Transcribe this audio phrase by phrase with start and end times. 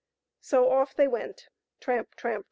[0.39, 1.49] So off they went—
[1.79, 2.15] tramp!
[2.15, 2.39] tramp